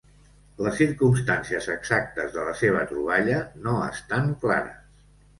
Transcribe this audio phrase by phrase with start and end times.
[0.67, 5.05] Les circumstàncies exactes de la seva troballa no estan clares.